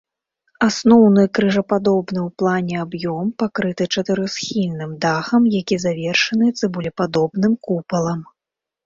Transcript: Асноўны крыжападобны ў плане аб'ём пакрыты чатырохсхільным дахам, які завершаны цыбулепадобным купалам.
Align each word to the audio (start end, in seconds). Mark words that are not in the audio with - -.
Асноўны 0.67 1.25
крыжападобны 1.37 2.19
ў 2.27 2.39
плане 2.41 2.75
аб'ём 2.85 3.25
пакрыты 3.43 3.83
чатырохсхільным 3.97 4.95
дахам, 5.05 5.43
які 5.59 5.75
завершаны 5.85 6.45
цыбулепадобным 6.59 7.53
купалам. 7.69 8.21